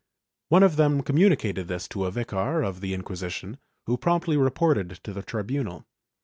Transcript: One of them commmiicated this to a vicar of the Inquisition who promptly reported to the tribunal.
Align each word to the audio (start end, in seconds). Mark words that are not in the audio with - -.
One 0.49 0.63
of 0.63 0.77
them 0.77 1.03
commmiicated 1.03 1.67
this 1.67 1.87
to 1.89 2.05
a 2.05 2.11
vicar 2.11 2.63
of 2.63 2.81
the 2.81 2.95
Inquisition 2.95 3.59
who 3.85 3.97
promptly 3.99 4.35
reported 4.35 4.99
to 5.03 5.13
the 5.13 5.21
tribunal. 5.21 5.85